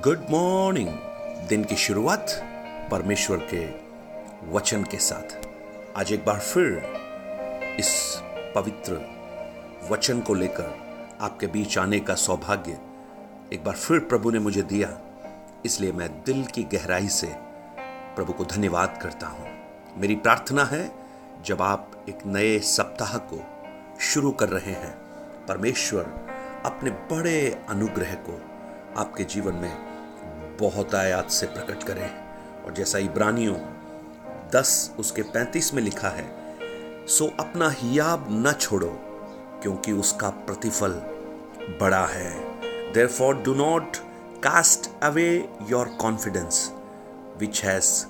Good 0.00 0.20
morning. 0.30 0.88
दिन 1.48 1.64
की 1.64 1.76
शुरुआत 1.76 2.26
परमेश्वर 2.90 3.36
के 3.54 3.66
वचन 4.52 4.84
के 4.84 4.96
साथ। 4.96 5.46
आज 5.96 6.12
एक 6.12 6.24
बार 6.24 6.38
फिर 6.38 6.76
इस 7.78 8.22
पवित्र 8.54 8.92
वचन 9.90 10.20
को 10.20 10.34
लेकर 10.34 10.78
आपके 11.20 11.46
बीच 11.46 11.78
आने 11.78 12.00
का 12.00 12.14
सौभाग्य 12.14 12.78
एक 13.52 13.64
बार 13.64 13.74
फिर 13.74 13.98
प्रभु 13.98 14.30
ने 14.30 14.38
मुझे 14.38 14.62
दिया। 14.62 15.00
इसलिए 15.64 15.92
मैं 15.92 16.22
दिल 16.22 16.44
की 16.44 16.62
गहराई 16.62 17.08
से 17.08 17.34
प्रभु 18.16 18.32
को 18.32 18.44
धन्यवाद 18.44 18.98
करता 19.02 19.26
हूँ। 19.26 19.48
मेरी 19.96 20.14
प्रार्थना 20.14 20.64
है, 20.64 20.92
जब 21.44 21.62
आप 21.62 22.06
एक 22.08 22.18
नए 22.26 22.58
सप्ताह 22.58 23.18
को 23.18 23.44
शुरू 24.00 24.30
कर 24.30 24.48
रहे 24.48 24.72
हैं, 24.72 24.94
परमेश्वर 25.46 26.04
अपने 26.66 26.90
बड़े 26.90 27.64
अनुग्रह 27.68 28.14
को 28.14 28.51
आपके 28.96 29.24
जीवन 29.24 29.54
में 29.54 29.92
बहुत 30.60 30.94
आयात 30.94 31.30
से 31.30 31.46
प्रकट 31.46 31.82
करें। 31.82 32.22
और 32.64 32.72
जैसा 32.72 32.98
इब्रानियों 32.98 33.56
दस 34.50 34.94
उसके 34.98 35.22
पैंतीस 35.22 35.74
में 35.74 35.82
लिखा 35.82 36.08
है, 36.08 36.56
सो 37.06 37.26
अपना 37.40 37.70
हियाब 37.70 38.26
न 38.30 38.52
छोड़ो, 38.52 38.98
क्योंकि 39.62 39.92
उसका 39.92 40.30
प्रतिफल 40.30 40.90
बड़ा 41.80 42.06
है। 42.06 42.40
Therefore 43.06 43.36
do 43.36 43.54
not 43.54 43.96
cast 44.42 44.90
away 45.02 45.48
your 45.70 45.88
confidence 45.88 46.72
which 47.38 47.64
has 47.64 48.06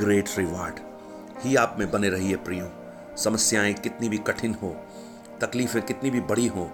great 0.00 0.28
reward 0.38 0.74
ही 1.38 1.56
आप 1.56 1.76
में 1.78 1.90
बने 1.90 2.08
रहिए 2.08 2.36
प्रियो। 2.36 2.72
समस्याएँ 3.16 3.74
कितनी 3.74 4.08
भी 4.08 4.18
कठिन 4.18 4.54
हो, 4.54 4.76
तकलीफें 5.40 5.82
कितनी 5.82 6.10
भी 6.10 6.20
बड़ी 6.20 6.46
हो, 6.46 6.64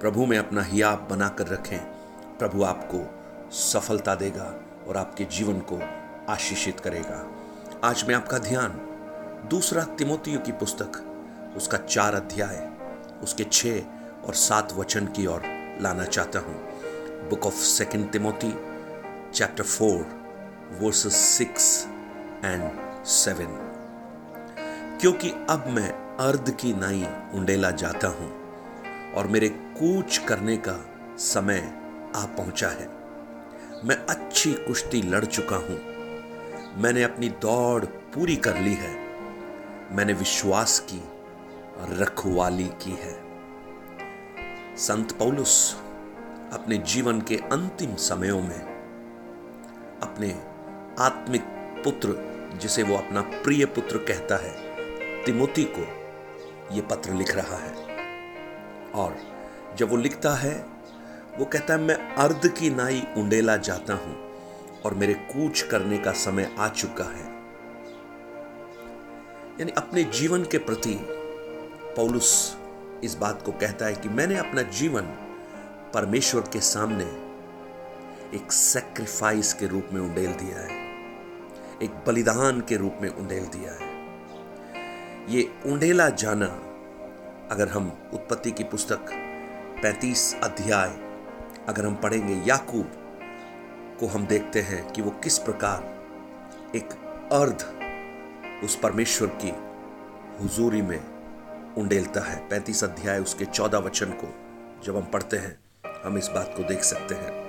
प्रभु 0.00 0.26
में 0.26 0.38
अपना 0.38 0.62
हियाब 0.62 1.08
बनाकर 1.10 1.46
रखें। 1.46 1.95
प्रभु 2.38 2.62
आपको 2.62 2.98
सफलता 3.52 4.14
देगा 4.14 4.54
और 4.88 4.96
आपके 4.96 5.24
जीवन 5.24 5.60
को 5.60 5.78
आशीषित 6.32 6.80
करेगा। 6.80 7.24
आज 7.84 8.04
मैं 8.08 8.14
आपका 8.14 8.38
ध्यान 8.38 8.72
दूसरा 9.50 9.84
तिमोतियों 9.98 10.40
की 10.40 10.52
पुस्तक, 10.52 10.98
उसका 11.56 11.78
चार 11.78 12.14
अध्याय, 12.14 12.68
उसके 13.22 13.44
छः 13.44 13.80
और 14.26 14.34
सात 14.34 14.72
वचन 14.72 15.06
की 15.06 15.26
ओर 15.26 15.42
लाना 15.80 16.04
चाहता 16.04 16.38
हूँ। 16.38 16.54
Book 17.28 17.46
of 17.46 17.54
second 17.54 18.10
Timothy 18.12 18.52
chapter 19.34 19.64
four 19.64 20.06
verses 20.80 21.14
six 21.14 21.86
and 22.44 22.70
seven 23.06 23.56
क्योंकि 25.00 25.30
अब 25.50 25.66
मैं 25.68 25.88
अर्ध 26.16 26.50
की 26.50 26.74
नाई 26.74 27.06
उंडेला 27.34 27.70
जाता 27.70 28.08
हूँ 28.08 28.30
और 29.14 29.26
मेरे 29.26 29.48
कूच 29.48 30.18
करने 30.18 30.56
का 30.56 30.78
समय 31.18 31.85
आ 32.16 32.26
पहुँचा 32.26 32.68
है। 32.68 32.88
मैं 33.84 33.96
अच्छी 34.06 34.52
कुश्ती 34.52 35.02
लड़ 35.02 35.24
चुका 35.24 35.56
हूँ। 35.56 35.96
मैंने 36.82 37.02
अपनी 37.02 37.28
दौड़ 37.28 37.84
पूरी 37.84 38.36
कर 38.36 38.58
ली 38.58 38.74
है। 38.74 38.94
मैंने 39.92 40.12
विश्वास 40.12 40.86
की 40.90 41.02
रखवाली 41.98 42.64
की 42.64 42.90
है। 42.90 43.26
संत 44.76 45.12
पौलुस 45.12 45.76
अपने 46.52 46.78
जीवन 46.78 47.20
के 47.20 47.36
अंतिम 47.36 47.94
समयों 47.94 48.40
में 48.40 48.60
अपने 50.02 50.42
आत्मिक 51.02 51.42
पुत्र, 51.84 52.36
जिसे 52.58 52.82
वो 52.82 52.96
अपना 52.96 53.20
प्रिय 53.20 53.64
पुत्र 53.64 53.98
कहता 53.98 54.36
है, 54.36 54.54
तिमोती 55.24 55.64
को 55.64 56.06
ये 56.74 56.82
पत्र 56.82 57.12
लिख 57.12 57.36
रहा 57.36 57.56
है। 57.56 57.74
और 58.94 59.16
जब 59.76 59.90
वो 59.90 59.96
लिखता 59.96 60.34
है 60.34 60.75
वो 61.38 61.44
कहता 61.44 61.74
है, 61.74 61.80
मैं 61.80 61.94
अर्ध 62.14 62.46
की 62.48 62.70
नाई 62.70 63.02
उंडेला 63.16 63.56
जाता 63.56 63.94
हूँ 63.94 64.14
और 64.84 64.94
मेरे 64.94 65.14
कूच 65.14 65.60
करने 65.60 65.98
का 65.98 66.12
समय 66.12 66.50
आ 66.58 66.68
चुका 66.68 67.04
है। 67.04 67.24
यानी 69.60 69.72
अपने 69.72 70.04
जीवन 70.04 70.44
के 70.44 70.58
प्रति 70.58 70.98
पौलुस 71.96 72.56
इस 73.04 73.14
बात 73.14 73.42
को 73.42 73.52
कहता 73.52 73.86
है 73.86 73.94
कि 73.94 74.08
मैंने 74.08 74.36
अपना 74.38 74.62
जीवन 74.72 75.02
परमेश्वर 75.94 76.40
के 76.52 76.60
सामने 76.60 77.04
एक 78.36 78.52
सेक्रीफाइस 78.52 79.52
के 79.52 79.66
रूप 79.66 79.88
में 79.92 80.00
उंडेल 80.00 80.32
दिया 80.32 80.58
है, 80.58 80.84
एक 81.82 82.04
बलिदान 82.06 82.60
के 82.60 82.76
रूप 82.76 82.98
में 83.02 83.08
उंडेल 83.08 83.46
दिया 83.46 83.72
है। 83.72 83.94
ये 85.28 85.48
उंडेला 85.66 86.08
जाना, 86.08 86.46
अगर 87.50 87.68
हम 87.68 87.92
उत्पत्ति 88.14 88.50
की 88.50 88.64
पुस्तक 88.64 89.12
35 89.84 90.34
अध्याय 90.42 91.05
अगर 91.68 91.86
हम 91.86 91.94
पढ़ेंगे 91.94 92.34
याकूब 92.34 92.90
को 94.00 94.06
हम 94.06 94.26
देखते 94.26 94.60
हैं 94.60 94.92
कि 94.92 95.02
वो 95.02 95.10
किस 95.10 95.38
प्रकार 95.38 96.04
एक 96.76 96.88
अर्ध 97.32 97.64
उस 98.64 98.76
परमेश्वर 98.76 99.28
की 99.28 99.52
हुजूरी 100.42 100.82
में 100.82 101.04
उंडेलता 101.74 102.20
है। 102.20 102.48
पैंतीस 102.48 102.84
अध्याय 102.84 103.18
उसके 103.18 103.44
चौदह 103.44 103.78
वचन 103.78 104.06
को 104.06 104.34
जब 104.84 104.96
हम 104.96 105.02
पढ़ते 105.02 105.36
हैं, 105.36 105.58
हम 106.04 106.18
इस 106.18 106.28
बात 106.28 106.54
को 106.56 106.62
देख 106.62 106.82
सकते 106.82 107.14
हैं। 107.14 107.46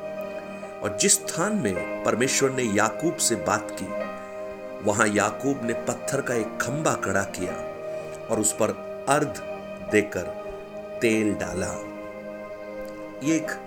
और 0.82 0.98
जिस 0.98 1.14
स्थान 1.14 1.56
में 1.56 2.04
परमेश्वर 2.04 2.52
ने 2.52 2.64
याकूब 2.64 3.16
से 3.16 3.36
बात 3.36 3.68
की, 3.72 3.86
वहाँ 4.84 5.08
याकूब 5.08 5.60
ने 5.64 5.74
पत्थर 5.74 6.22
का 6.22 6.34
एक 6.34 6.58
खंबा 6.58 6.94
खड़ा 6.94 7.24
किया 7.24 7.54
और 8.28 8.40
उस 8.40 8.54
पर 8.54 8.70
अर्ध 9.10 9.34
देकर 9.92 10.24
तेल 11.02 11.34
डाला। 11.34 11.72
ये 13.24 13.36
एक 13.36 13.67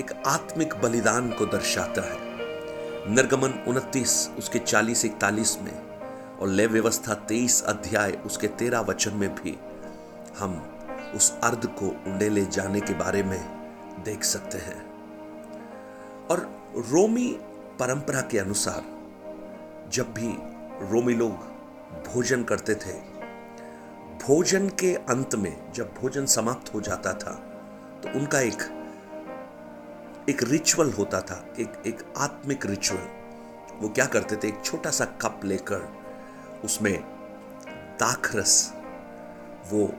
एक 0.00 0.12
आत्मिक 0.26 0.74
बलिदान 0.74 1.30
को 1.32 1.46
दर्शाता 1.46 2.02
है। 2.02 2.18
निर्गमन 3.14 3.64
उनतीस, 3.68 4.30
उसके 4.38 4.58
चालीस, 4.58 5.04
इकतालीस 5.04 5.58
में, 5.62 5.88
और 6.38 6.48
लय 6.48 6.66
व्यवस्था 6.66 7.14
तेईस 7.14 7.62
अध्याय, 7.62 8.10
उसके 8.10 8.48
तेरह 8.48 8.80
वचन 8.80 9.14
में 9.14 9.34
भी 9.34 9.58
हम 10.38 10.74
उस 11.14 11.38
अर्ध 11.40 11.66
को 11.66 11.88
उंडे 11.88 12.28
ले 12.28 12.44
जाने 12.44 12.80
के 12.80 12.94
बारे 12.94 13.22
में 13.22 13.40
देख 14.04 14.24
सकते 14.24 14.58
हैं। 14.58 14.86
और 16.30 16.38
रोमी 16.76 17.38
परंपरा 17.78 18.20
के 18.20 18.38
अनुसार, 18.38 18.82
जब 19.92 20.14
भी 20.14 20.34
रोमी 20.90 21.14
लोग 21.14 21.32
भोजन 22.08 22.42
करते 22.44 22.74
थे, 22.74 22.92
भोजन 24.26 24.68
के 24.68 24.94
अंत 24.94 25.34
में 25.34 25.72
जब 25.72 25.94
भोजन 26.00 26.26
समाप्त 26.26 26.74
हो 26.74 26.80
जाता 26.80 27.12
था 27.12 27.32
तो 28.02 28.18
उनका 28.18 28.40
एक 28.40 28.77
एक 30.28 30.42
रिचुअल 30.42 30.92
होता 30.92 31.20
था, 31.20 31.54
एक 31.58 31.82
एक 31.86 32.12
आत्मिक 32.16 32.66
रिचुअल 32.66 33.00
वो 33.74 33.88
क्या 33.88 34.06
करते 34.06 34.36
थे? 34.36 34.48
एक 34.48 34.60
छोटा 34.64 34.90
सा 34.90 35.04
कप 35.04 35.40
लेकर 35.44 35.88
उसमें 36.64 37.00
दाखरस 38.00 38.72
वो 39.70 39.94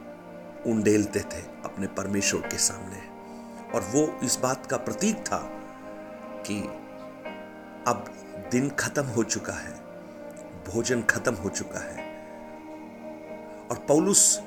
उंडेलते 0.67 1.19
थे 1.19 1.41
अपने 1.65 1.87
परमेश्वर 1.87 2.41
के 2.41 2.57
सामने। 2.57 3.01
और 3.71 3.81
वो 3.81 4.19
इस 4.23 4.35
बात 4.35 4.65
का 4.65 4.77
प्रतीक 4.77 5.17
था 5.17 5.39
कि 6.47 6.61
अब 7.87 8.05
दिन 8.51 8.69
खत्म 8.69 9.05
हो 9.05 9.23
चुका 9.23 9.53
है, 9.53 9.73
भोजन 10.67 11.01
खत्म 11.01 11.33
हो 11.33 11.49
चुका 11.49 11.79
है। 11.79 12.07
और 13.71 13.77
पौलुस 13.87 14.41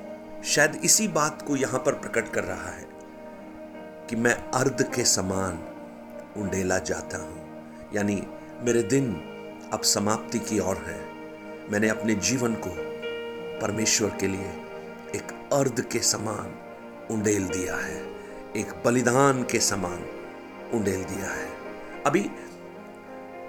शायद 0.45 0.81
इसी 0.85 1.09
बात 1.09 1.43
को 1.43 1.57
यहाँ 1.57 1.81
पर 1.81 1.93
प्रकट 1.93 2.33
कर 2.33 2.45
रहा 2.45 2.71
है 2.71 2.89
कि 4.11 4.17
मैं 4.17 4.35
अर्ध 4.51 4.95
के 4.95 5.05
समान 5.05 5.69
उंडेला 6.37 6.79
जाता 6.79 7.19
हूँ। 7.19 7.91
यानी 7.95 8.23
मेरे 8.61 8.83
दिन 8.83 9.13
अब 9.73 9.83
समाप्ति 9.83 10.39
की 10.39 10.59
ओर 10.59 10.77
है। 10.77 11.01
मैंने 11.71 11.89
अपने 11.89 12.15
जीवन 12.15 12.55
को 12.55 12.71
परमेश्वर 13.61 14.09
के 14.21 14.27
लिए 14.27 14.53
एक 15.17 15.51
अर्ध 15.53 15.81
के 15.81 15.99
समान 15.99 16.55
उंडेल 17.11 17.49
दिया 17.49 17.77
है। 17.77 18.03
एक 18.57 18.73
बलिदान 18.85 19.43
के 19.43 19.61
समान 19.61 20.05
उंडेल 20.75 21.05
दिया 21.05 21.31
है। 21.31 21.49
अभी 22.07 22.31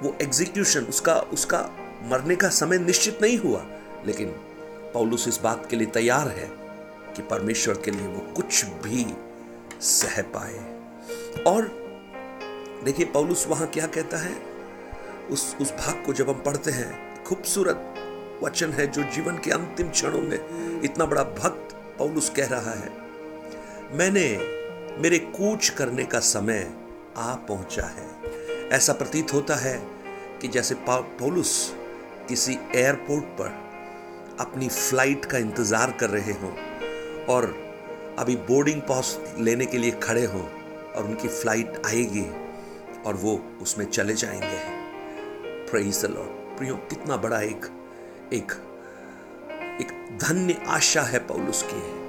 वो 0.03 0.17
एग्जीक्यूशन 0.21 0.83
उसका 0.83 1.15
उसका 1.15 1.69
मरने 2.03 2.35
का 2.35 2.49
समय 2.49 2.77
निश्चित 2.77 3.19
नहीं 3.21 3.37
हुआ, 3.37 3.65
लेकिन 4.05 4.27
पौलुस 4.93 5.27
इस 5.27 5.39
बात 5.41 5.67
के 5.69 5.75
लिए 5.75 5.87
तैयार 5.87 6.27
है 6.27 6.49
कि 7.15 7.21
परमेश्वर 7.21 7.81
के 7.85 7.91
लिए 7.91 8.07
वो 8.07 8.33
कुछ 8.33 8.65
भी 8.65 9.05
सह 9.81 10.21
पाए। 10.21 10.57
और 11.43 11.82
देखिए, 12.85 13.05
पौलुस 13.05 13.45
वहाँ 13.47 13.67
क्या 13.67 13.85
कहता 13.87 14.17
है? 14.17 14.35
उस 15.31 15.55
उस 15.61 15.71
भाग 15.73 16.03
को 16.05 16.13
जब 16.13 16.29
हम 16.29 16.41
पढ़ते 16.45 16.71
हैं, 16.71 17.23
खूबसूरत 17.23 17.93
वचन 18.43 18.71
है 18.71 18.87
जो 18.87 19.03
जीवन 19.11 19.37
के 19.37 19.51
अंतिम 19.51 19.89
क्षणों 19.89 20.21
में 20.21 20.81
इतना 20.83 21.05
बड़ा 21.05 21.23
भक्त 21.23 21.75
पौलुस 21.97 22.29
कह 22.29 22.47
रहा 22.47 22.71
है, 22.71 22.91
मैंने 23.93 24.25
मेरे 25.01 25.19
कूच 25.19 25.69
करने 25.69 26.05
का 26.05 26.19
समय 26.19 26.67
आ 27.17 27.33
पहुँचा 27.47 27.85
है। 27.87 28.69
ऐसा 28.69 28.93
प्रतीत 28.93 29.33
होता 29.33 29.55
है 29.55 29.77
कि 30.41 30.47
जैसे 30.47 30.75
पौलुस 30.89 31.73
किसी 32.29 32.57
एयरपोर्ट 32.75 33.25
पर 33.39 33.61
अपनी 34.39 34.67
फ़्लाइट 34.69 35.25
का 35.25 35.37
इंतज़ार 35.37 35.91
कर 35.91 36.09
रहे 36.09 36.33
हों 36.33 36.51
और 37.25 37.53
अभी 38.19 38.35
बोर्डिंग 38.47 38.81
पास 38.81 39.17
लेने 39.39 39.65
के 39.65 39.77
लिए 39.77 39.91
खड़े 40.03 40.25
हों 40.25 40.43
और 40.43 41.03
उनकी 41.03 41.27
फ़्लाइट 41.27 41.81
आएगी 41.85 42.25
और 43.05 43.13
वो 43.13 43.57
उसमें 43.61 43.85
चले 43.85 44.13
जाएँगे। 44.13 44.83
प्रेज 45.71 46.05
द 46.05 46.09
लॉर्ड 46.09 46.57
प्रियो, 46.57 46.75
कितना 46.75 47.17
बड़ा 47.17 47.41
एक 47.41 47.65
एक 48.33 48.51
एक 49.81 50.17
धन्य 50.17 50.63
आशा 50.67 51.01
है 51.01 51.19
पौलुस 51.19 51.65
की। 51.71 52.03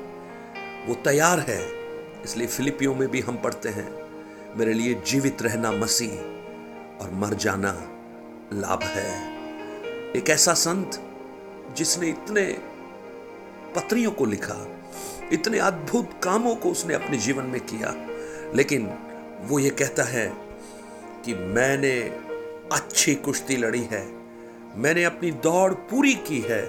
वो 0.89 0.95
तैयार 0.95 1.41
है। 1.41 1.85
इसलिए 2.25 2.47
फिलिपियों 2.47 2.95
में 2.95 3.11
भी 3.11 3.21
हम 3.21 3.37
पढ़ते 3.37 3.69
हैं, 3.69 4.05
मेरे 4.59 4.73
लिए 4.73 4.95
जीवित 4.95 5.43
रहना 5.43 5.73
मसीह 5.73 6.11
और 7.03 7.11
मर 7.13 7.35
जाना 7.35 7.73
लाभ 8.53 8.83
है। 8.83 9.35
एक 10.13 10.31
ऐसा 10.31 10.55
संत 10.55 11.03
जिसने 11.77 12.09
इतने 12.09 12.59
पत्रियों 13.77 14.11
को 14.11 14.25
लिखा, 14.25 14.67
इतने 15.33 15.59
अद्भुत 15.59 16.11
कामों 16.23 16.57
को 16.57 16.71
उसने 16.71 16.95
अपने 16.95 17.17
जीवन 17.17 17.45
में 17.45 17.61
किया, 17.61 17.95
लेकिन 18.55 18.95
वो 19.41 19.59
ये 19.59 19.71
कहता 19.71 20.03
है 20.03 20.44
कि 21.25 21.35
मैंने 21.35 22.01
अच्छी 22.73 23.15
कुश्ती 23.15 23.57
लड़ी 23.57 23.83
है। 23.83 24.13
मैंने 24.77 25.05
अपनी 25.05 25.31
दौड़ 25.31 25.73
पूरी 25.73 26.15
की 26.15 26.41
है 26.41 26.67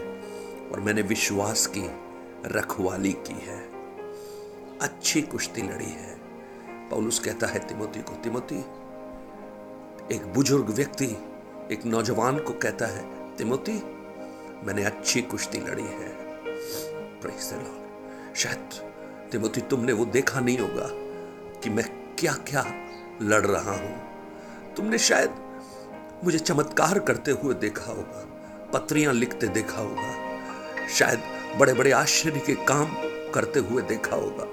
और 0.71 0.79
मैंने 0.79 1.01
विश्वास 1.01 1.67
की, 1.67 1.89
रखवाली 2.45 3.11
की 3.11 3.33
है। 3.33 3.69
अच्छी 4.81 5.21
कुश्ती 5.21 5.61
लड़ी 5.61 5.85
है। 5.85 6.15
पौलुस 6.89 7.19
कहता 7.19 7.47
है, 7.47 7.59
तिमोती 7.59 8.01
को, 8.01 8.11
तिमोती। 8.11 8.55
एक 10.15 10.33
बुज़ुर्ग 10.33 10.69
व्यक्ति, 10.69 11.17
एक 11.71 11.85
नौजवान 11.85 12.39
को 12.39 12.53
कहता 12.53 12.85
है, 12.85 13.35
तिमोती, 13.35 13.83
मैंने 14.63 14.83
अच्छी 14.83 15.21
कुश्ती 15.21 15.57
लड़ी 15.57 15.83
है। 15.83 16.15
शायद 18.35 18.69
तिमोती, 19.31 19.61
तुमने 19.61 19.93
वो 19.93 20.05
देखा 20.05 20.39
नहीं 20.39 20.57
होगा 20.57 20.89
कि 21.59 21.69
मैं 21.69 22.15
क्या 22.19 22.33
क्या 22.33 22.65
लड़ 23.21 23.45
रहा 23.45 23.71
हूँ। 23.71 24.14
तुमने 24.77 24.97
शायद 24.97 25.35
मुझे 26.23 26.39
चमत्कार 26.39 26.99
करते 26.99 27.31
हुए 27.33 27.53
देखा 27.53 27.91
होगा, 27.91 28.25
पत्रियाँ 28.73 29.13
लिखते 29.13 29.47
देखा 29.49 29.77
होगा, 29.77 30.87
शायद 30.89 31.19
बड़े 31.59 31.73
बड़े 31.73 31.91
आश्चर्य 31.91 32.39
के 32.39 32.55
काम 32.65 32.95
करते 33.33 33.59
हुए 33.59 33.81
देखा 33.83 34.15
होगा, 34.15 34.47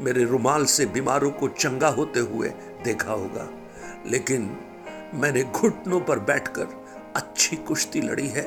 मेरे 0.00 0.24
रुमाल 0.24 0.64
से 0.66 0.86
बीमारों 0.88 1.30
को 1.30 1.48
चंगा 1.48 1.88
होते 1.90 2.20
हुए 2.20 2.48
देखा 2.84 3.12
होगा, 3.12 3.48
लेकिन 4.06 4.50
मैंने 5.14 5.42
घुटनों 5.44 6.00
पर 6.00 6.18
बैठकर 6.20 6.68
अच्छी 7.16 7.56
कुश्ती 7.56 8.00
लड़ी 8.00 8.28
है। 8.28 8.46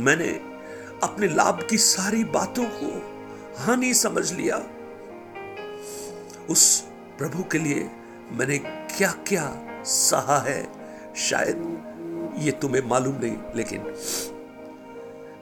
मैंने 0.00 0.28
अपने 1.02 1.28
लाभ 1.28 1.66
की 1.70 1.78
सारी 1.78 2.24
बातों 2.32 2.64
को 2.74 2.92
हानि 3.58 3.92
समझ 3.94 4.32
लिया। 4.32 4.56
उस 6.50 6.80
प्रभु 7.18 7.42
के 7.42 7.58
लिए 7.58 7.90
मैंने 8.32 8.58
क्या 8.96 9.12
क्या 9.12 9.66
सहा 9.84 10.38
है? 10.38 10.72
शायद 11.16 11.84
ये 12.38 12.52
तुम्हें 12.52 12.82
मालूम 12.82 13.14
नहीं, 13.16 13.36
लेकिन 13.56 13.94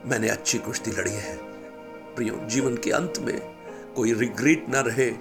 मैंने 0.05 0.29
अच्छी 0.29 0.57
कुश्ती 0.57 0.91
लड़ी 0.91 1.11
है। 1.11 1.37
प्रियो, 2.15 2.35
जीवन 2.45 2.77
के 2.77 2.91
अंत 2.91 3.13
में 3.19 3.39
कोई 3.95 4.13
रिग्रेट 4.13 4.65
ना 4.69 4.79
रहे 4.79 5.11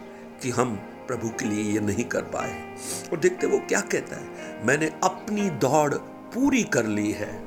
कि 0.43 0.51
हम 0.51 0.77
प्रभु 0.77 1.29
के 1.29 1.45
लिए 1.45 1.73
ये 1.73 1.81
नहीं 1.81 2.05
कर 2.05 2.23
पाए। 2.23 2.77
और 3.13 3.19
देखते 3.19 3.47
वो 3.47 3.59
क्या 3.59 3.81
कहता 3.81 4.17
है? 4.17 4.67
मैंने 4.67 4.87
अपनी 5.05 5.51
दौड़ 5.51 5.95
पूरी 6.35 6.63
कर 6.63 6.87
ली 6.87 7.13
है। 7.13 7.47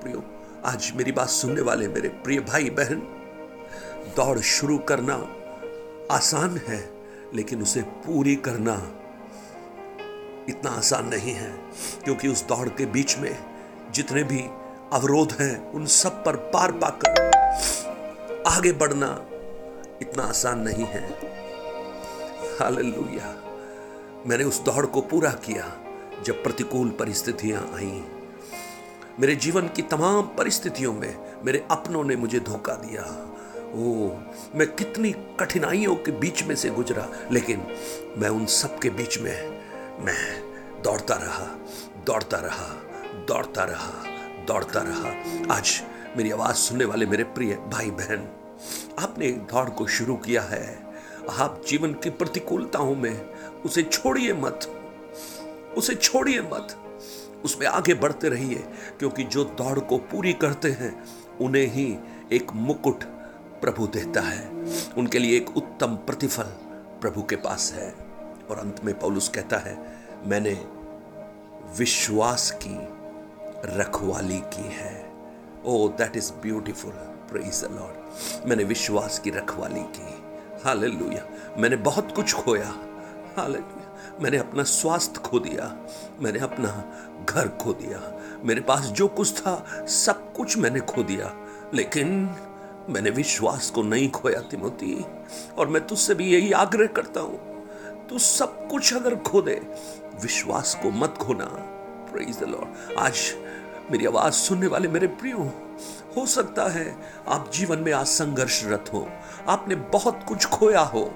प्रियो, 0.00 0.24
आज 0.64 0.92
मेरी 0.96 1.12
बात 1.12 1.28
सुनने 1.28 1.60
वाले 1.60 1.88
मेरे 1.88 2.08
प्रिय 2.08 2.40
भाई 2.40 2.70
बहन 2.70 2.98
दौड़ 4.16 4.38
शुरू 4.38 4.78
करना 4.78 5.14
आसान 6.14 6.56
है। 6.56 6.95
लेकिन 7.34 7.62
उसे 7.62 7.82
पूरी 7.82 8.36
करना 8.36 8.92
इतना 10.48 10.70
आसान 10.70 11.08
नहीं 11.08 11.32
है, 11.32 11.50
क्योंकि 12.04 12.28
उस 12.28 12.46
दौड़ 12.46 12.68
के 12.68 12.86
बीच 12.86 13.18
में 13.18 13.38
जितने 13.90 14.22
भी 14.22 14.40
अवरोध 14.92 15.32
हैं, 15.32 15.72
उन 15.72 15.86
सब 15.86 16.24
पर 16.24 16.36
पार 16.36 16.72
पाकर 16.72 17.26
आगे 18.46 18.72
बढ़ना 18.72 19.26
इतना 20.02 20.22
आसान 20.22 20.58
नहीं 20.58 20.84
है। 20.84 21.08
हालेलुया। 22.60 23.34
मैंने 24.26 24.44
उस 24.44 24.60
दौड़ 24.60 24.86
को 24.86 25.00
पूरा 25.00 25.30
किया 25.30 25.72
जब 26.24 26.42
प्रतिकूल 26.42 26.90
परिस्थितियाँ 26.90 27.70
आई। 27.74 28.04
मेरे 29.20 29.34
जीवन 29.36 29.68
की 29.68 29.82
तमाम 29.82 30.22
परिस्थितियों 30.22 30.92
में 30.92 31.42
मेरे 31.44 31.66
अपनों 31.70 32.04
ने 32.04 32.16
मुझे 32.16 32.40
धोखा 32.40 32.72
दिया। 32.72 33.02
ओ 33.66 34.10
मैं 34.54 34.66
कितनी 34.76 35.10
कठिनाइयों 35.40 35.94
के 35.96 36.12
बीच 36.12 36.42
में 36.42 36.54
से 36.54 36.70
गुजरा, 36.70 37.08
लेकिन 37.32 37.66
मैं 38.18 38.28
उन 38.28 38.46
सब 38.46 38.78
के 38.78 38.90
बीच 38.90 39.18
में 39.18 39.60
मैं 40.00 40.82
दौड़ता 40.82 41.14
रहा 41.14 41.46
दौड़ता 42.06 42.38
रहा 42.38 42.68
दौड़ता 43.28 43.64
रहा 43.64 44.44
दौड़ता 44.46 44.80
रहा। 44.82 45.54
आज 45.54 45.80
मेरी 46.16 46.30
आवाज़ 46.30 46.56
सुनने 46.56 46.84
वाले 46.84 47.06
मेरे 47.06 47.24
प्रिय 47.24 47.54
भाई 47.72 47.90
बहन 47.90 48.28
आपने 48.98 49.30
दौड़ 49.52 49.68
को 49.70 49.86
शुरू 49.86 50.16
किया 50.16 50.42
है। 50.42 50.64
आप 51.38 51.60
जीवन 51.68 51.92
की 51.94 52.10
प्रतिकूलताओं 52.10 52.94
में 52.94 53.20
उसे 53.64 53.82
छोड़िए 53.82 54.32
मत, 54.32 54.66
उसे 55.76 55.94
छोड़िए 55.94 56.40
मत। 56.42 56.76
उसमें 57.44 57.66
आगे 57.66 57.94
बढ़ते 57.94 58.28
रहिए, 58.28 58.64
क्योंकि 58.98 59.24
जो 59.24 59.44
दौड़ 59.58 59.78
को 59.78 59.98
पूरी 60.10 60.32
करते 60.32 60.70
हैं, 60.70 60.92
उन्हें 61.40 61.66
ही 61.66 61.96
एक 62.32 62.52
मुकुट 62.54 63.04
प्रभु 63.66 63.86
देता 63.86 64.20
है। 64.20 64.48
उनके 64.98 65.18
लिए 65.18 65.36
एक 65.36 65.56
उत्तम 65.56 65.96
प्रतिफल 65.96 66.42
प्रभु 67.00 67.22
के 67.22 67.36
पास 67.36 67.72
है। 67.72 67.94
और 68.50 68.58
अंत 68.58 68.84
में 68.84 68.98
पौलुस 68.98 69.28
कहता 69.28 69.56
है, 69.56 69.96
मैंने 70.26 70.52
विश्वास 71.78 72.58
की, 72.66 72.88
रखवाली 73.78 74.38
की 74.38 74.62
है। 74.62 75.12
ओ 75.64 75.88
that 75.88 76.16
is 76.16 76.32
beautiful 76.32 76.92
praise 76.92 77.64
the 77.64 77.72
Lord 77.72 77.94
मैंने 78.48 78.64
विश्वास 78.64 79.18
की, 79.18 79.30
रखवाली 79.30 79.82
की। 79.82 80.14
हालेलुया 80.64 81.28
मैंने 81.58 81.76
बहुत 81.76 82.12
कुछ 82.16 82.34
खोया। 82.34 82.68
हालेलुया 83.36 84.16
मैंने 84.22 84.36
अपना 84.36 84.62
स्वास्थ्य 84.62 85.20
खो 85.20 85.38
दिया। 85.38 85.86
मैंने 86.20 86.38
अपना 86.38 86.84
घर 87.24 87.48
खो 87.48 87.72
दिया। 87.72 88.20
मेरे 88.42 88.60
पास 88.60 88.80
जो 88.80 89.08
कुछ 89.08 89.40
था, 89.40 89.86
सब 89.88 90.32
कुछ 90.32 90.58
मैंने 90.58 90.80
खो 90.80 91.02
दिया। 91.02 91.36
लेकिन 91.74 92.30
मैंने 92.90 93.10
विश्वास 93.10 93.70
को 93.70 93.82
नहीं 93.82 94.10
खोया, 94.10 94.40
तिमोती, 94.40 95.04
और 95.58 95.68
मैं 95.68 95.86
तुझसे 95.86 96.14
भी 96.14 96.26
यही 96.32 96.52
आग्रह 96.52 96.86
करता 96.86 97.20
हूँ। 97.20 97.38
तू 98.08 98.18
सब 98.18 98.68
कुछ 98.68 98.94
अगर 98.94 99.16
खो 99.16 99.42
दे, 99.42 99.60
विश्वास 100.22 100.74
को 100.82 100.90
मत 100.90 101.14
खोना। 101.20 101.44
प्रेज 102.12 102.38
द 102.38 102.42
लॉर्ड 102.42 102.98
आज 102.98 103.34
मेरी 103.90 104.06
आवाज़ 104.06 104.34
सुनने 104.34 104.66
वाले 104.66 104.88
मेरे 104.88 105.06
प्रियो 105.06 105.38
हो 106.16 106.26
सकता 106.26 106.68
है 106.68 106.96
आप 107.28 107.50
जीवन 107.54 107.78
में 107.78 107.92
आज 107.92 108.06
संघर्षरत 108.06 108.84
हो। 108.92 109.08
आपने 109.48 109.74
बहुत 109.74 110.20
कुछ 110.28 110.46
खोया 110.46 110.80
हो। 110.80 111.14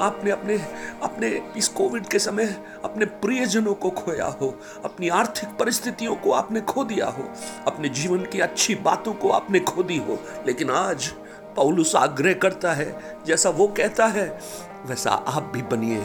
आपने 0.00 0.30
अपने 0.30 0.58
अपने 1.02 1.52
इस 1.56 1.68
कोविड 1.68 2.06
के 2.06 2.18
समय 2.18 2.64
अपने 2.84 3.04
प्रियजनों 3.04 3.74
को 3.74 3.90
खोया 3.90 4.26
हो। 4.26 4.60
अपनी 4.84 5.08
आर्थिक 5.08 5.48
परिस्थितियों 5.48 6.16
को 6.16 6.32
आपने 6.32 6.60
खो 6.60 6.84
दिया 6.84 7.06
हो। 7.06 7.24
अपने 7.66 7.88
जीवन 7.88 8.18
की 8.18 8.40
अच्छी 8.40 8.74
बातों 8.74 9.14
को 9.14 9.30
आपने 9.30 9.60
खो 9.60 9.82
दी 9.82 9.96
हो। 9.96 10.18
लेकिन 10.46 10.70
आज 10.70 11.12
पौलुस 11.58 11.96
आग्रह 11.96 12.32
करता 12.32 12.72
है, 12.72 13.16
जैसा 13.26 13.50
वो 13.50 13.66
कहता 13.66 14.06
है, 14.06 14.40
वैसा 14.86 15.10
आप 15.10 15.42
भी 15.42 15.62
बनिए, 15.62 16.02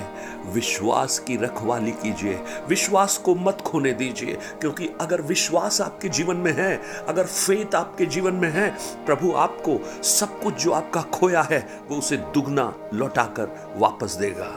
विश्वास 0.53 1.19
की 1.19 1.36
रखवाली 1.38 1.91
कीजिए, 1.91 2.39
विश्वास 2.67 3.17
को 3.17 3.36
मत 3.36 3.62
खोने 3.62 3.91
दीजिए, 3.93 4.33
क्योंकि 4.62 4.89
अगर 5.01 5.22
विश्वास 5.22 5.81
आपके 5.81 6.10
जीवन 6.10 6.36
में 6.36 6.51
है, 6.51 6.81
अगर 7.07 7.25
फेत 7.25 7.75
आपके 7.75 8.05
जीवन 8.05 8.33
में 8.33 8.50
है, 8.50 8.69
प्रभु 9.05 9.31
आपको 9.31 9.79
सब 10.03 10.41
कुछ 10.41 10.53
जो 10.53 10.72
आपका 10.72 11.01
खोया 11.01 11.41
है, 11.41 11.81
वो 11.89 11.98
उसे 11.98 12.17
दुगना 12.17 12.74
लौटाकर 12.93 13.75
वापस 13.77 14.15
देगा। 14.15 14.51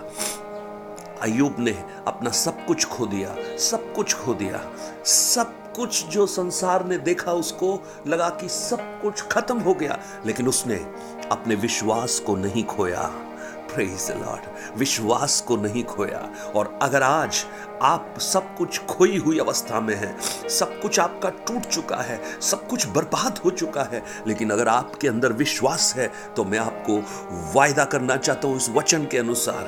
अयुब 1.22 1.56
ने 1.58 1.84
अपना 2.06 2.30
सब 2.30 2.66
कुछ 2.66 2.84
खो 2.84 3.06
दिया, 3.06 3.36
सब 3.58 3.92
कुछ 3.94 4.14
खो 4.14 4.34
दिया, 4.34 4.60
सब 5.04 5.65
कुछ 5.76 6.04
जो 6.06 6.26
संसार 6.26 6.84
ने 6.84 6.98
देखा 6.98 7.32
उसको, 7.32 7.82
लगा 8.06 8.28
कि 8.30 8.48
सब 8.48 9.00
कुछ 9.02 9.22
खत्म 9.22 9.58
हो 9.58 9.74
गया, 9.74 9.98
लेकिन 10.26 10.48
उसने 10.48 10.76
अपने 11.32 11.54
विश्वास 11.54 12.18
को 12.18 12.36
नहीं 12.36 12.64
खोया। 12.64 13.10
लॉर्ड 13.78 14.78
विश्वास 14.78 15.40
को 15.40 15.56
नहीं 15.56 15.82
खोया। 15.84 16.20
और 16.56 16.78
अगर 16.82 17.02
आज 17.02 17.44
आप 17.82 18.14
सब 18.18 18.54
कुछ 18.56 18.78
खोई 18.86 19.16
हुई 19.16 19.38
अवस्था 19.38 19.80
में 19.80 19.94
हैं, 19.94 20.48
सब 20.48 20.80
कुछ 20.80 21.00
आपका 21.00 21.28
टूट 21.28 21.62
चुका 21.62 21.96
है, 21.96 22.20
सब 22.40 22.66
कुछ 22.68 22.86
बर्बाद 22.86 23.40
हो 23.44 23.50
चुका 23.50 23.82
है, 23.82 24.02
लेकिन 24.26 24.50
अगर 24.50 24.68
आपके 24.68 25.08
अंदर 25.08 25.32
विश्वास 25.32 25.92
है 25.96 26.10
तो 26.36 26.44
मैं 26.44 26.58
आपको 26.58 26.98
वायदा 27.54 27.84
करना 27.84 28.16
चाहता 28.16 28.48
हूँ 28.48 28.56
इस 28.56 28.68
वचन 28.68 29.04
के 29.04 29.18
अनुसार। 29.18 29.64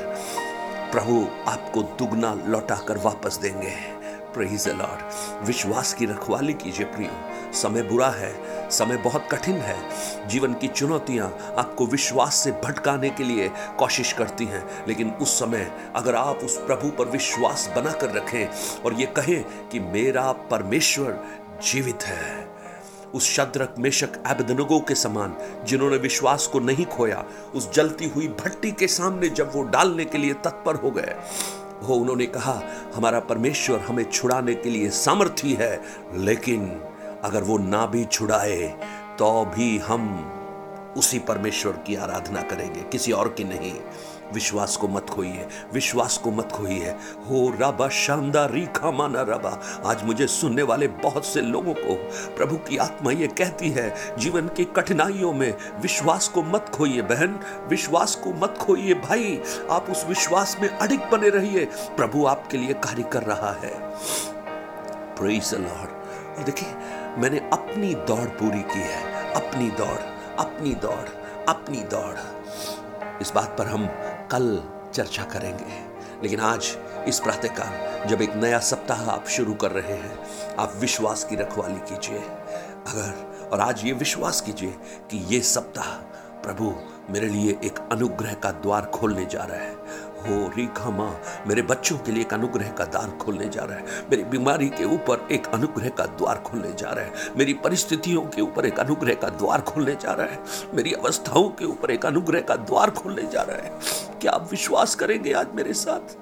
प्रभु 0.92 1.26
आपको 1.50 1.82
दुगना 1.98 2.34
लौटा 2.46 2.76
कर 2.88 2.98
वापस 2.98 3.38
देंगे। 3.42 3.97
Praise 4.38 4.68
Lord. 4.68 5.46
विश्वास 5.46 5.94
की 5.94 6.06
रखवाली 6.06 6.52
कीजिए, 6.52 6.86
प्रियो। 6.86 7.52
समय 7.52 7.82
बुरा 7.82 8.08
है, 8.08 8.34
समय 8.70 8.96
बहुत 8.96 9.28
कठिन 9.32 9.54
है। 9.54 9.78
जीवन 10.28 10.54
की 10.54 10.68
चुनौतियाँ 10.68 11.54
आपको 11.58 11.86
विश्वास 11.86 12.34
से 12.34 12.52
भटकाने 12.52 13.10
के 13.10 13.24
लिए 13.24 13.50
कोशिश 13.78 14.12
करती 14.12 14.44
हैं, 14.44 14.84
लेकिन 14.88 15.10
उस 15.10 15.38
समय 15.38 15.92
अगर 15.96 16.14
आप 16.14 16.36
उस 16.36 16.56
प्रभु 16.56 16.90
पर 16.90 17.04
विश्वास 17.04 17.72
बनाकर 17.76 18.10
रखें 18.10 18.46
और 18.84 18.94
ये 18.94 19.06
कहें 19.06 19.68
कि 19.68 19.80
मेरा 19.80 20.32
परमेश्वर 20.32 21.24
जीवित 21.62 22.02
है। 22.02 22.48
उस 23.14 23.34
शद्रक, 23.34 23.74
मेशक, 23.78 24.08
एबदनगो 24.28 24.80
के 24.80 24.94
समान, 24.94 25.36
जिन्होंने 25.64 25.96
विश्वास 25.96 26.46
को 26.46 26.60
नहीं 26.60 26.86
खोया, 26.86 27.24
उस 27.54 27.72
जलती 27.72 28.08
हुई 28.08 28.28
भट्टी 28.28 28.72
के 28.72 28.86
सामने 28.86 29.28
जब 29.28 29.52
वो 29.54 29.62
डालने 29.62 30.04
के 30.04 30.18
लिए 30.18 30.32
तत्पर 30.34 30.74
हो 30.74 30.90
गए 30.90 31.14
वो 31.82 31.94
उन्होंने 31.94 32.26
कहा, 32.26 32.60
हमारा 32.94 33.20
परमेश्वर 33.20 33.78
हमें 33.78 34.04
छुड़ाने 34.04 34.54
के 34.54 34.70
लिए 34.70 34.90
सामर्थ्य 34.90 35.56
है, 35.60 35.80
लेकिन 36.24 36.68
अगर 37.24 37.42
वो 37.42 37.58
ना 37.58 37.84
भी 37.86 38.04
छुड़ाए 38.04 38.66
तो 39.18 39.44
भी 39.54 39.76
हम 39.78 40.04
उसी 40.96 41.18
परमेश्वर 41.18 41.72
की 41.86 41.94
आराधना 41.96 42.42
करेंगे, 42.42 42.80
किसी 42.82 43.12
और 43.12 43.28
की 43.28 43.44
नहीं। 43.44 43.72
विश्वास 44.34 44.76
को 44.76 44.88
मत 44.88 45.10
खोइए, 45.10 45.48
विश्वास 45.72 46.18
को 46.18 46.30
मत 46.30 46.52
खोइए। 46.52 46.90
हो 47.30 47.52
रबा 47.60 47.88
शानदार, 47.88 48.50
रीखा 48.50 48.90
माना 48.90 49.20
रबा। 49.20 49.60
आज 49.86 50.04
मुझे 50.04 50.26
सुनने 50.26 50.62
वाले 50.62 50.88
बहुत 50.88 51.26
से 51.26 51.40
लोगों 51.40 51.74
को 51.74 51.94
प्रभु 52.36 52.56
की 52.56 52.76
आत्मा 52.76 53.10
ये 53.10 53.26
कहती 53.26 53.70
है, 53.70 54.16
जीवन 54.18 54.48
की 54.48 54.64
कठिनाइयों 54.64 55.32
में 55.32 55.54
विश्वास 55.80 56.28
को 56.28 56.42
मत 56.42 56.70
खोइए 56.74 57.02
बहन, 57.02 57.38
विश्वास 57.68 58.14
को 58.14 58.30
मत 58.30 58.58
खोइए 58.60 58.94
भाई। 58.94 59.42
आप 59.70 59.90
उस 59.90 60.04
विश्वास 60.04 60.56
में 60.62 60.68
अडिग 60.68 61.00
बने 61.00 61.28
रहिए। 61.28 61.64
प्रभु 61.96 62.26
आपके 62.26 62.56
लिए 62.56 62.72
कार्य 62.72 63.02
कर 63.02 63.22
रहा 63.22 63.52
है। 63.52 63.74
लॉर्ड 65.20 65.90
और 66.38 66.44
देखिए, 66.44 66.68
मैंने 67.18 67.38
अपनी 67.52 67.94
दौड़ 67.94 68.28
पूरी 68.28 68.60
की 68.60 68.80
है। 68.80 69.32
अपनी 69.32 69.70
दौड़ 69.70 69.98
अपनी 70.38 70.74
दौड़ 70.74 71.08
अपनी 71.48 71.78
दौड़। 71.78 72.16
इस 73.22 73.32
बात 73.34 73.56
पर 73.58 73.66
हम 73.66 73.88
कल 74.32 74.62
चर्चा 74.94 75.24
करेंगे। 75.24 75.98
लेकिन 76.22 76.40
आज 76.40 76.76
इस 77.08 77.20
प्रातःकाल, 77.20 78.04
जब 78.08 78.22
एक 78.22 78.34
नया 78.34 78.58
सप्ताह 78.58 79.10
आप 79.10 79.28
शुरू 79.28 79.54
कर 79.54 79.70
रहे 79.70 79.94
हैं, 79.94 80.18
आप 80.56 80.72
विश्वास 80.76 81.24
की 81.24 81.36
रखवाली 81.36 81.74
कीजिए। 81.74 82.18
अगर, 82.86 83.38
और 83.52 83.60
आज 83.60 83.84
ये 83.84 83.92
विश्वास 83.92 84.40
कीजिए 84.40 84.70
कि 85.10 85.34
ये 85.34 85.40
सप्ताह 85.40 85.88
प्रभु 86.42 86.74
मेरे 87.10 87.28
लिए 87.28 87.58
एक 87.64 87.88
अनुग्रह 87.92 88.34
का 88.34 88.50
द्वार 88.50 88.84
खोलने 88.84 89.26
जा 89.26 89.44
रहा 89.44 89.58
है। 89.58 89.77
हो 90.18 90.36
रीखा 90.56 90.90
मेरे 91.46 91.62
बच्चों 91.62 91.98
के 91.98 92.12
लिए 92.12 92.22
एक 92.22 92.34
अनुग्रह 92.34 92.70
का 92.70 92.84
द्वार 92.84 93.10
खोलने 93.20 93.48
जा 93.48 93.64
रहा 93.64 93.76
है। 93.76 93.84
मेरी 94.10 94.24
बीमारी 94.24 94.68
के 94.68 94.84
ऊपर 94.84 95.26
एक 95.32 95.46
अनुग्रह 95.46 95.88
का 95.88 96.06
द्वार 96.06 96.38
खोलने 96.38 96.72
जा 96.72 96.90
रहा 96.90 97.04
है। 97.04 97.12
मेरी 97.36 97.52
परिस्थितियों 97.54 98.22
के 98.26 98.42
ऊपर 98.42 98.66
एक 98.66 98.80
अनुग्रह 98.80 99.14
का 99.14 99.28
द्वार 99.28 99.60
खोलने 99.60 99.94
जा 99.94 100.12
रहा 100.12 100.26
है। 100.26 100.38
मेरी 100.74 100.92
अवस्थाओं 100.92 101.48
के 101.48 101.64
ऊपर 101.64 101.90
एक 101.90 102.06
अनुग्रह 102.06 102.40
का 102.40 102.56
द्वार 102.56 102.90
खोलने 102.90 103.22
जा 103.22 103.42
रहा 103.42 103.56
है। 103.56 103.78
क्या 104.20 104.32
आप 104.32 104.48
विश्वास 104.50 104.94
करेंगे 104.94 105.32
आज 105.32 105.46
मेरे 105.54 105.72
साथ? 105.72 106.16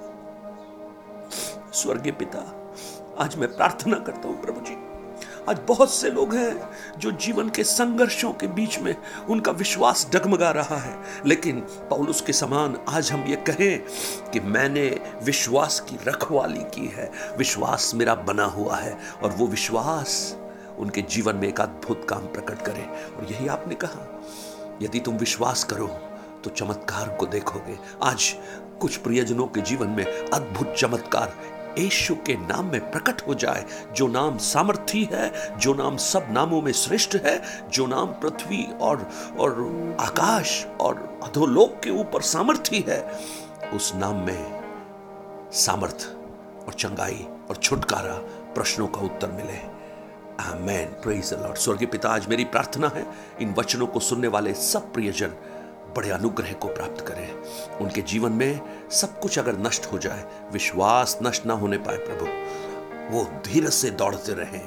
स्वर्गीय 1.73 2.11
पिता, 2.11 2.39
आज 3.19 3.35
मैं 3.35 3.55
प्रार्थना 3.55 3.97
करता 3.97 4.27
हूँ 4.27 4.41
प्रभु 4.41 4.61
जी। 4.61 4.77
आज 5.49 5.59
बहुत 5.67 5.91
से 5.91 6.09
लोग 6.09 6.33
हैं 6.35 6.69
जो 6.97 7.11
जीवन 7.11 7.49
के 7.49 7.63
संघर्षों 7.63 8.31
के 8.31 8.47
बीच 8.47 8.77
में 8.79 8.95
उनका 9.29 9.51
विश्वास 9.51 10.05
डगमगा 10.13 10.49
रहा 10.51 10.77
है। 10.77 10.95
लेकिन 11.25 11.59
पौलुस 11.89 12.21
के 12.21 12.33
समान 12.33 12.77
आज 12.89 13.11
हम 13.11 13.23
ये 13.23 13.35
कहें 13.49 13.79
कि 14.31 14.39
मैंने 14.39 14.85
विश्वास 15.23 15.79
की 15.79 15.97
रखवाली 16.07 16.63
की 16.75 16.87
है। 16.87 17.11
विश्वास 17.37 17.91
मेरा 17.95 18.15
बना 18.15 18.45
हुआ 18.45 18.75
है 18.75 18.97
और 19.23 19.31
वो 19.31 19.47
विश्वास 19.47 20.35
उनके 20.79 21.01
जीवन 21.01 21.35
में 21.35 21.47
एक 21.47 21.61
अद्भुत 21.61 22.05
काम 22.09 22.27
प्रकट 22.27 22.61
करे। 22.61 22.83
और 23.15 23.31
यही 23.31 23.47
आपने 23.47 23.75
कहा, 23.75 24.21
यदि 24.81 24.99
तुम 24.99 25.17
विश्वास 25.17 25.63
करो 25.63 25.87
तो 26.43 26.49
चमत्कार 26.49 27.09
को 27.09 27.25
देखोगे। 27.25 27.77
आज 28.03 28.33
कुछ 28.81 28.97
प्रियजनों 28.97 29.47
के 29.47 29.61
जीवन 29.61 29.87
में 29.87 30.05
अद्भुत 30.05 30.75
चमत्कार 30.77 31.33
यीशु 31.77 32.15
के 32.15 32.35
नाम 32.35 32.71
में 32.71 32.91
प्रकट 32.91 33.21
हो 33.27 33.33
जाए, 33.33 33.65
जो 33.95 34.07
नाम 34.07 34.37
सामर्थी 34.37 35.09
है, 35.11 35.57
जो 35.57 35.73
नाम 35.73 35.97
सब 35.97 36.27
नामों 36.29 36.61
में 36.61 36.71
श्रेष्ठ 36.71 37.15
है, 37.15 37.41
जो 37.69 37.87
नाम 37.87 38.05
पृथ्वी 38.05 38.67
और 38.81 39.09
और 39.39 39.97
आकाश 39.99 40.65
और 40.65 41.19
अधोलोक 41.23 41.79
के 41.83 41.89
ऊपर 41.89 42.21
सामर्थी 42.21 42.85
है, 42.87 43.19
उस 43.73 43.95
नाम 43.95 44.15
में 44.15 44.61
सामर्थ 45.53 46.07
और 46.67 46.73
चंगाई 46.73 47.25
और 47.49 47.55
छुटकारा 47.55 48.13
प्रश्नों 48.53 48.87
का 48.87 49.01
उत्तर 49.01 49.31
मिले। 49.31 49.77
आमेन। 50.43 50.85
प्रेज 50.85 51.33
द 51.33 51.39
लॉर्ड 51.41 51.55
स्वर्गीय 51.55 51.87
पिता, 51.87 52.09
आज 52.09 52.27
मेरी 52.27 52.45
प्रार्थना 52.45 52.87
है, 52.87 53.05
इन 53.41 53.53
वचनों 53.57 53.87
को 53.87 53.99
सुनने 53.99 54.27
वाले 54.27 54.53
सब 54.53 54.93
प्रियजन 54.93 55.33
बड़े 55.95 56.09
अनुग्रह 56.09 56.51
को 56.53 56.67
प्राप्त 56.67 57.05
करें। 57.07 57.77
उनके 57.77 58.01
जीवन 58.01 58.31
में 58.31 58.61
सब 58.91 59.19
कुछ 59.19 59.39
अगर 59.39 59.57
नष्ट 59.57 59.85
हो 59.85 59.97
जाए, 59.97 60.25
विश्वास 60.53 61.17
नष्ट 61.23 61.45
ना 61.45 61.53
होने 61.53 61.77
पाए 61.77 61.97
प्रभु, 61.97 62.25
वो 63.11 63.23
धीरज 63.45 63.73
से 63.73 63.89
दौड़ते 63.91 64.33
रहें। 64.33 64.61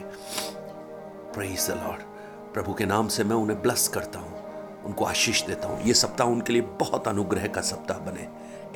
लॉर्ड 1.39 2.03
प्रभु 2.55 2.75
के 2.75 2.85
नाम 2.87 3.09
से 3.09 3.25
मैं 3.25 3.37
उन्हें 3.37 3.61
ब्लस 3.63 3.89
करता 3.89 4.19
हूँ, 4.19 4.85
उनको 4.85 5.05
आशीष 5.05 5.43
देता 5.43 5.69
हूँ। 5.69 5.83
ये 5.83 5.95
सप्ताह 5.95 6.29
उनके 6.29 6.53
लिए 6.53 6.63
बहुत 6.81 7.09
अनुग्रह 7.09 7.47
का 7.47 7.61
सप्ताह 7.61 7.99
बने। 7.99 8.29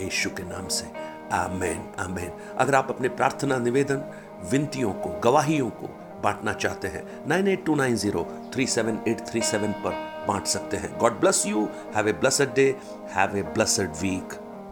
यीशु 0.04 0.30
के 0.30 0.42
नाम 0.42 0.68
से। 0.68 0.86
आमेन 1.32 1.84
आमेन 1.98 2.32
अगर 2.58 2.74
आप 2.74 2.90
अपने 2.90 3.08
प्रार्थना 3.08 3.58
निवेदन 3.58 4.04
विनतियों 4.50 4.92
को, 4.92 5.20
गवाहियों 5.20 5.68
को 5.70 5.86
बांटना 6.22 6.52
चाहते 6.52 6.88
हैं, 6.88 7.04
nine 7.28 7.48
eight 7.48 7.64
two 7.66 7.74
nine 7.74 7.96
zero 7.96 8.26
three 8.54 8.66
seven 8.66 8.98
eight 9.08 9.26
three 9.26 9.40
seven 9.42 9.72
पर 9.84 9.92
बांट 10.26 10.46
सकते 10.46 10.76
हैं। 10.76 10.96
God 10.98 11.20
bless 11.20 11.46
you 11.46 11.68
have 11.96 12.08
a 12.08 12.12
blessed 12.12 12.54
day 12.54 12.74
have 13.12 13.36
a 13.36 13.42
blessed 13.42 13.94
week 14.00 14.40